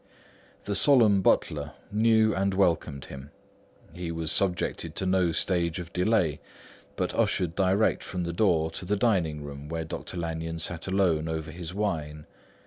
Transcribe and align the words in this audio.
The 0.63 0.73
solemn 0.73 1.21
butler 1.21 1.73
knew 1.91 2.33
and 2.33 2.55
welcomed 2.55 3.05
him; 3.05 3.29
he 3.93 4.11
was 4.11 4.31
subjected 4.31 4.95
to 4.95 5.05
no 5.05 5.31
stage 5.31 5.77
of 5.77 5.93
delay, 5.93 6.39
but 6.95 7.13
ushered 7.13 7.53
direct 7.53 8.03
from 8.03 8.23
the 8.23 8.33
door 8.33 8.71
to 8.71 8.83
the 8.85 8.97
dining 8.97 9.43
room 9.43 9.69
where 9.69 9.85
Dr. 9.85 10.17
Lanyon 10.17 10.57
sat 10.57 10.87
alone 10.87 11.27
over 11.27 11.51
his 11.51 11.71
wine. 11.71 12.25